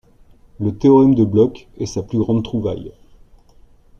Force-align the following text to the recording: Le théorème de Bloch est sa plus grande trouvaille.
Le 0.59 0.75
théorème 0.75 1.13
de 1.13 1.23
Bloch 1.23 1.67
est 1.77 1.85
sa 1.85 2.01
plus 2.01 2.17
grande 2.17 2.43
trouvaille. 2.43 2.91